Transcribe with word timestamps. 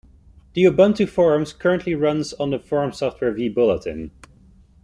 The 0.53 0.63
Ubuntu 0.63 1.07
Forums 1.07 1.53
currently 1.53 1.93
runs 1.93 2.33
on 2.33 2.49
the 2.49 2.57
forum 2.57 2.91
software 2.91 3.35
vBulletin. 3.35 4.09